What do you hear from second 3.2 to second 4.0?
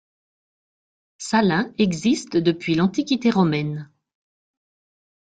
romaine.